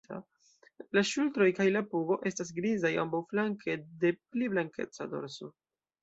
[0.97, 5.51] La ŝultroj kaj la pugo estas grizaj ambaŭflanke de pli blankeca dorso.